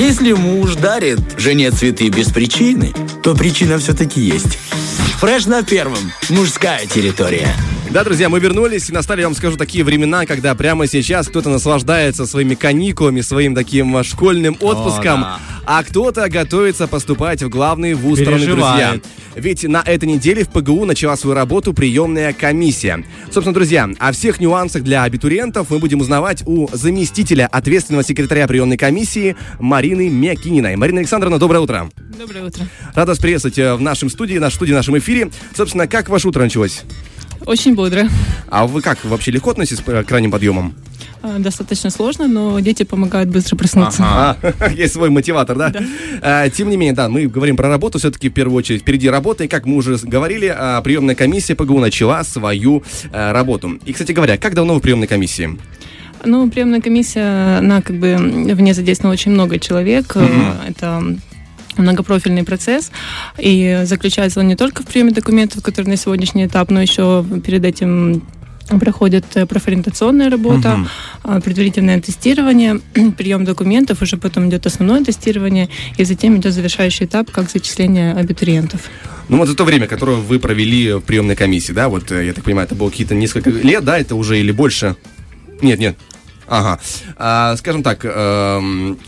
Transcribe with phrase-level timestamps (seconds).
[0.00, 4.56] Если муж дарит жене цветы без причины, то причина все-таки есть.
[5.18, 6.10] Фреш на первом.
[6.30, 7.54] Мужская территория.
[7.92, 11.50] Да, друзья, мы вернулись и настали, я вам скажу, такие времена, когда прямо сейчас кто-то
[11.50, 15.40] наслаждается своими каникулами, своим таким а, школьным отпуском, да.
[15.66, 19.00] а кто-то готовится поступать в главный вуз страны, друзья.
[19.34, 23.04] Ведь на этой неделе в ПГУ начала свою работу приемная комиссия.
[23.24, 28.76] Собственно, друзья, о всех нюансах для абитуриентов мы будем узнавать у заместителя ответственного секретаря приемной
[28.76, 30.76] комиссии Марины Мякининой.
[30.76, 31.90] Марина Александровна, доброе утро.
[32.16, 32.68] Доброе утро.
[32.94, 35.30] Рада вас приветствовать э, в нашем студии, нашей студии, в нашем эфире.
[35.56, 36.84] Собственно, как ваше утро началось?
[37.46, 38.08] Очень бодро.
[38.48, 40.74] А вы как, вообще легко относитесь к ранним подъемам?
[41.22, 44.02] А, Достаточно сложно, но дети помогают быстро проснуться.
[44.04, 44.36] А,
[44.74, 45.72] есть свой мотиватор, да?
[46.22, 49.44] А, Тем не менее, да, мы говорим про работу, все-таки в первую очередь впереди работа,
[49.44, 52.82] и как мы уже говорили, а, приемная комиссия ПГУ начала свою
[53.12, 53.78] работу.
[53.84, 55.58] И, кстати говоря, как давно вы в приемной комиссии?
[56.24, 60.12] Ну, приемная комиссия, она как бы в ней задействовано очень много человек.
[60.16, 60.26] Э,
[60.68, 61.02] Это
[61.82, 62.90] многопрофильный процесс,
[63.38, 67.64] и заключается он не только в приеме документов, который на сегодняшний этап, но еще перед
[67.64, 68.22] этим
[68.78, 70.86] проходит э, профориентационная работа,
[71.22, 72.80] а, предварительное тестирование,
[73.16, 78.82] прием документов, уже потом идет основное тестирование, и затем идет завершающий этап, как зачисление абитуриентов.
[79.28, 82.32] Ну вот за то время, которое вы провели в приемной комиссии, да, вот, э, я
[82.32, 84.96] так понимаю, это было какие-то несколько лет, да, это уже или больше?
[85.62, 85.96] Нет, нет.
[86.46, 86.80] Ага.
[87.16, 88.98] А, скажем так, эм,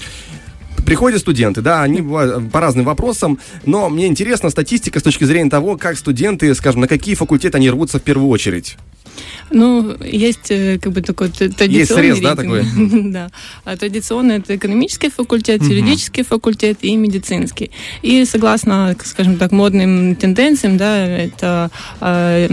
[0.84, 5.76] приходят студенты, да, они по разным вопросам, но мне интересна статистика с точки зрения того,
[5.76, 8.76] как студенты, скажем, на какие факультеты они рвутся в первую очередь.
[9.50, 13.12] Ну, есть э, как бы такой традиционный срез, да, рейтинг.
[13.12, 13.28] да.
[13.64, 17.70] А традиционно это экономический факультет, юридический факультет и медицинский.
[18.02, 22.48] И согласно, скажем так, модным тенденциям, да, это э,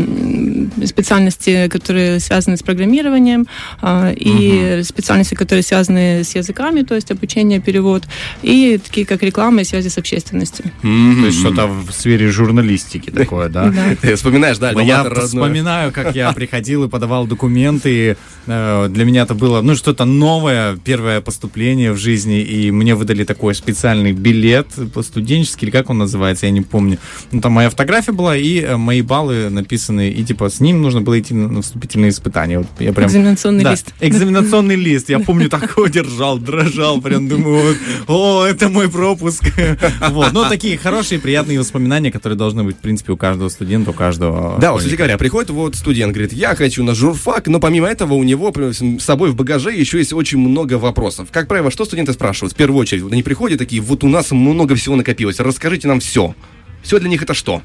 [0.85, 3.47] специальности, которые связаны с программированием,
[3.81, 8.03] а, и специальности, которые связаны с языками, то есть обучение, перевод,
[8.41, 10.66] и такие как реклама и связи с общественностью.
[10.81, 10.88] То
[11.25, 13.73] есть что-то в сфере журналистики такое, да?
[13.79, 13.95] Да.
[14.01, 18.17] Ты вспоминаешь, да, Я вспоминаю, как я приходил и подавал документы.
[18.47, 23.23] Э, Для меня это было, ну, что-то новое, первое поступление в жизни, и мне выдали
[23.23, 24.67] такой специальный билет
[25.01, 26.97] студенческий, или как он называется, я не помню.
[27.31, 31.01] Ну, там моя фотография была, и э, мои баллы написаны, и типа с ним нужно
[31.01, 32.59] было идти на вступительные испытания.
[32.59, 33.07] Вот я прям...
[33.07, 33.93] Экзаменационный Да, лист.
[33.99, 35.09] Экзаменационный лист.
[35.09, 37.77] Я помню, такой держал, дрожал, прям думаю, вот,
[38.07, 39.43] о, это мой пропуск.
[40.09, 43.93] Вот, ну, такие хорошие, приятные воспоминания, которые должны быть, в принципе, у каждого студента, у
[43.93, 44.57] каждого...
[44.59, 48.13] Да, вот, кстати говоря, приходит вот студент, говорит, я хочу на журфак, но помимо этого
[48.13, 51.27] у него с собой в багаже еще есть очень много вопросов.
[51.31, 52.53] Как правило, что студенты спрашивают?
[52.53, 56.33] В первую очередь, они приходят такие, вот у нас много всего накопилось, расскажите нам все.
[56.81, 57.61] Все для них это что?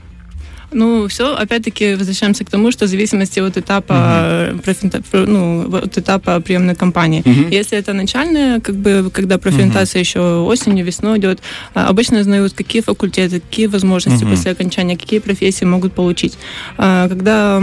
[0.72, 5.72] Ну, все, опять-таки, возвращаемся к тому, что в зависимости от этапа, э, профинта- про- ну,
[5.76, 7.22] от этапа приемной кампании.
[7.54, 11.38] Если это начальная, как бы, когда профориентация еще осенью, весной идет,
[11.74, 16.36] а, обычно знают, какие факультеты, какие возможности после окончания, какие профессии могут получить.
[16.76, 17.62] А, Когда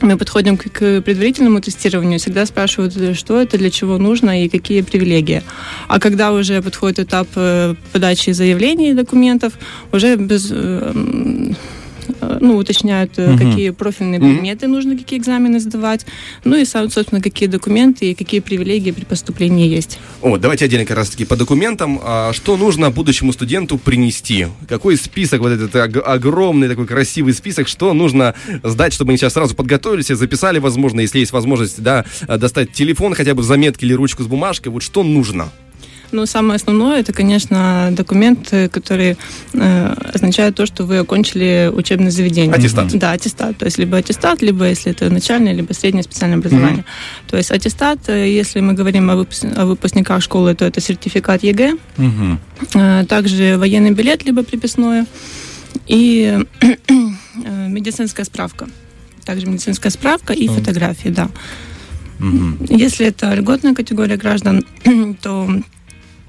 [0.00, 4.48] мы подходим к, к предварительному тестированию, всегда спрашивают, э, что это, для чего нужно и
[4.48, 5.42] какие привилегии.
[5.88, 9.52] А когда уже подходит этап э, подачи заявлений и документов,
[9.92, 10.92] уже без, э,
[12.40, 16.06] ну, уточняют, э, какие профильные предметы нужно, какие экзамены сдавать,
[16.44, 19.98] ну и, сам, собственно, какие документы и какие привилегии при поступлении есть.
[20.22, 22.00] О, давайте отдельно как раз таки по документам.
[22.02, 24.46] А, что нужно будущему студенту принести?
[24.68, 29.34] Какой список, вот этот ог- огромный такой красивый список, что нужно сдать, чтобы они сейчас
[29.34, 33.84] сразу подготовились и записали, возможно, если есть возможность, да, э, достать телефон, хотя бы заметки
[33.84, 35.50] или ручку с бумажкой, вот что нужно?
[36.12, 39.16] Ну, самое основное, это, конечно, документ, э, который
[39.52, 42.54] э, означает то, что вы окончили учебное заведение.
[42.54, 42.96] Аттестат.
[42.98, 43.56] Да, аттестат.
[43.58, 46.84] То есть либо аттестат, либо если это начальное, либо среднее специальное образование.
[47.28, 51.42] То есть аттестат, э, если мы говорим о, выпуск- о выпускниках школы, то это сертификат
[51.42, 52.38] ЕГЭ, Мгм.
[52.74, 55.06] Э, также военный билет, либо приписное,
[55.86, 58.68] и э, медицинская справка.
[59.24, 61.28] Также медицинская справка и фотографии, да.
[62.18, 62.58] Мгм.
[62.70, 64.64] Если это льготная категория граждан,
[65.22, 65.48] то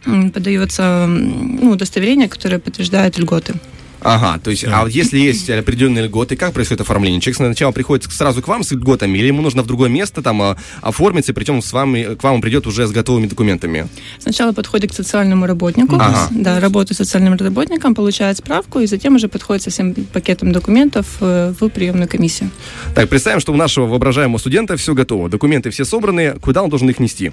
[0.04, 3.56] подается ну, удостоверение, которое подтверждает льготы.
[4.02, 7.20] Ага, то есть, а вот если есть определенные льготы, как происходит оформление?
[7.20, 10.42] Человек сначала приходит сразу к вам с льготами, или ему нужно в другое место там
[10.42, 13.88] а, оформиться, причем с вами, к вам он придет уже с готовыми документами?
[14.20, 16.28] Сначала подходит к социальному работнику, Ага.
[16.32, 21.18] да, работает с социальным работником, получает справку, и затем уже подходит со всем пакетом документов
[21.20, 22.52] э, в приемную комиссию.
[22.94, 26.90] Так, представим, что у нашего воображаемого студента все готово, документы все собраны, куда он должен
[26.90, 27.32] их нести?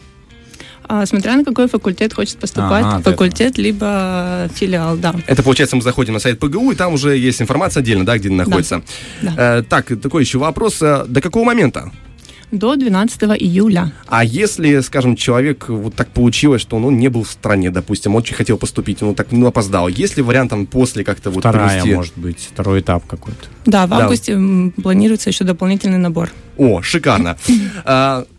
[0.87, 5.15] А, смотря на какой факультет хочет поступать, Ага, факультет либо филиал, да.
[5.27, 8.29] Это, получается, мы заходим на сайт ПГУ, и там уже есть информация отдельно, да, где
[8.29, 8.83] они находятся.
[9.23, 9.35] Да.
[9.59, 10.83] Э, так, такой еще вопрос.
[10.83, 11.91] э, До какого момента?
[12.51, 13.93] До 12 июля.
[14.07, 18.37] А если, скажем, человек вот так получилось, что он не был в стране, допустим, очень
[18.37, 21.95] хотел поступить, он так ну, опоздал, есть ли вариант там после как-то вот Вторая, провести?
[21.97, 23.41] может быть, второй этап какой-то.
[23.67, 23.97] Да, в Да.
[24.05, 26.31] августе м, планируется еще дополнительный набор.
[26.57, 27.37] О, шикарно.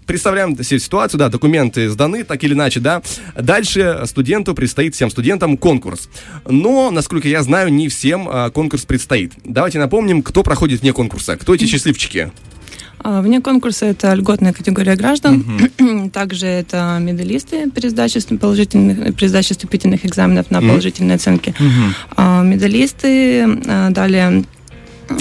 [0.06, 3.02] Представляем себе ситуацию, да, документы сданы, так или иначе, да.
[3.36, 6.10] Дальше студенту предстоит, всем студентам, конкурс.
[6.48, 9.34] Но, насколько я знаю, не всем а, конкурс предстоит.
[9.44, 12.32] Давайте напомним, кто проходит вне конкурса, кто эти счастливчики.
[13.00, 15.46] А, Вне конкурса это льготная категория граждан.
[16.14, 21.54] Также это медалисты при сдаче, положительных, при сдаче вступительных экзаменов на положительные оценки.
[22.16, 24.44] А, Медалисты, а, далее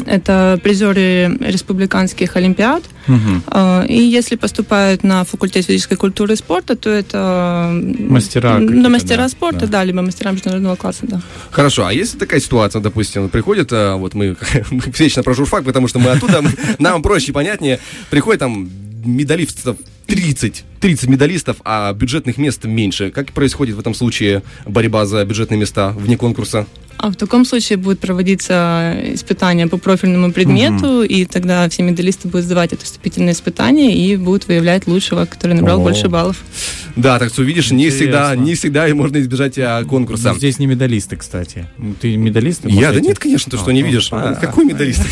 [0.06, 2.82] это призеры республиканских олимпиад.
[3.46, 9.22] А, И если поступают на факультет физической культуры и спорта, то это Мастера на мастера
[9.22, 9.66] да, спорта, да.
[9.66, 9.84] да.
[9.84, 11.20] либо мастера международного класса, да.
[11.50, 14.36] Хорошо, а если такая ситуация, допустим, приходит, а, вот мы,
[14.70, 16.42] мы вечно про журфак, потому что мы оттуда,
[16.78, 17.78] нам проще и понятнее,
[18.10, 18.70] приходит там
[19.04, 19.76] медалистов
[20.06, 23.10] 30, 30 медалистов, а бюджетных мест меньше.
[23.10, 26.66] Как происходит в этом случае борьба за бюджетные места вне конкурса?
[26.96, 32.46] А в таком случае будет проводиться испытание по профильному предмету, и тогда все медалисты будут
[32.46, 35.82] сдавать это вступительное испытание и будут выявлять лучшего, который набрал О.
[35.82, 36.42] больше баллов.
[36.96, 38.44] Да, так что видишь, не всегда, Интересно.
[38.44, 40.30] не всегда и можно избежать а, конкурса.
[40.32, 41.66] Ну, Здесь не медалисты, кстати.
[41.76, 42.62] Ну, Ты медалист?
[42.64, 44.08] Я, да нет, конечно, ты А, что не ну, видишь.
[44.12, 45.02] а, Какой медалист?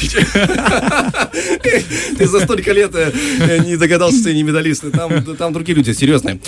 [2.16, 4.84] Ты за столько лет э, не догадался, что ты не медалист.
[4.92, 6.38] Там, там другие люди, серьезные.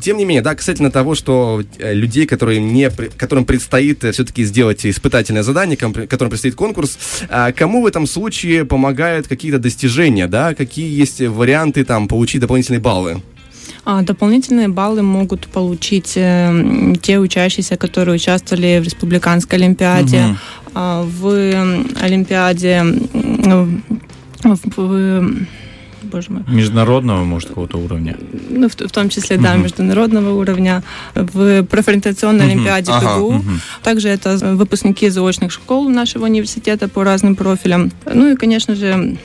[0.00, 4.86] Тем не менее, да, касательно того, что э, людей, которые не, которым предстоит все-таки сделать
[4.86, 6.98] испытательное задание, которым предстоит конкурс,
[7.28, 12.80] а, кому в этом случае помогают какие-то достижения, да, какие есть варианты там получить дополнительные
[12.80, 13.22] баллы?
[13.84, 20.36] А дополнительные баллы могут получить э, те учащиеся, которые участвовали в республиканской олимпиаде,
[20.74, 21.26] а, в
[22.00, 23.80] олимпиаде, в,
[24.76, 25.46] в-
[26.02, 28.16] боже мой, Международного, может, какого-то уровня.
[28.50, 30.82] ну, в, в том числе, да, международного уровня,
[31.14, 33.44] в профориентационной олимпиаде Ага, ПГУ.
[33.82, 37.90] Также это выпускники заочных школ нашего университета по разным профилям.
[38.12, 39.16] Ну и, конечно же,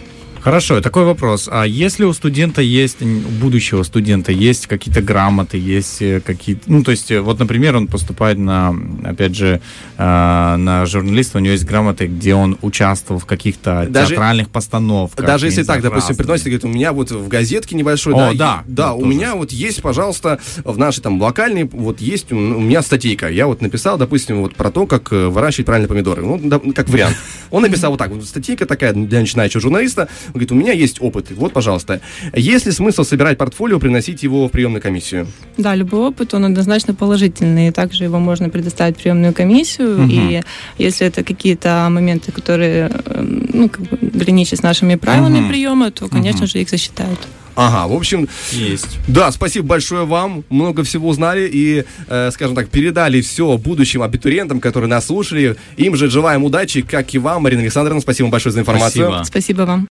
[0.46, 1.50] Хорошо, такой вопрос.
[1.52, 3.06] А если у студента есть, у
[3.42, 6.62] будущего студента есть какие-то грамоты, есть э, какие-то...
[6.68, 9.60] Ну, то есть, э, вот, например, он поступает на, опять же,
[9.98, 15.26] э, на журналиста, у него есть грамоты, где он участвовал в каких-то Даже- театральных постановках.
[15.26, 18.64] Даже если так, допустим, приносит, говорит, у меня вот в газетке небольшой, О, да, да,
[18.68, 19.12] и- да, у тоже.
[19.12, 23.30] меня вот есть, пожалуйста, в нашей там локальной, вот есть у, меня статейка.
[23.30, 26.22] Я вот написал, допустим, вот про то, как выращивать правильно помидоры.
[26.22, 27.18] Ну, да, как вариант.
[27.50, 30.08] Он написал вот так, вот статейка такая для начинающего журналиста.
[30.36, 32.02] Он говорит, у меня есть опыт, вот, пожалуйста.
[32.34, 35.28] Есть ли смысл собирать портфолио, приносить его в приемную комиссию?
[35.58, 37.70] да, любой опыт, он однозначно положительный.
[37.70, 40.06] И также его можно предоставить в приемную комиссию.
[40.10, 40.42] И
[40.78, 43.22] если это какие-то моменты, которые э,
[43.54, 45.50] ну, как бы граничат с нашими правилами Мгм.
[45.50, 47.20] приема, то, конечно же, их засчитают.
[47.56, 48.98] Ага, в общем, Есть.
[49.08, 50.44] Да, спасибо большое вам.
[50.50, 55.56] Много всего узнали и, э, скажем так, передали все будущим абитуриентам, которые нас слушали.
[55.78, 58.02] Им же желаем удачи, как и вам, Марина Александровна.
[58.02, 59.06] Спасибо большое за информацию.
[59.06, 59.24] Спасибо.
[59.24, 59.88] Спасибо вам.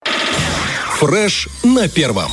[0.99, 2.31] Фреш на первом.